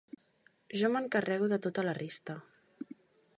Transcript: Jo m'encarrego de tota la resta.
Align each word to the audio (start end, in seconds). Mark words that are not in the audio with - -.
Jo 0.79 0.89
m'encarrego 0.95 1.51
de 1.51 1.59
tota 1.67 1.85
la 1.89 1.95
resta. 1.99 2.39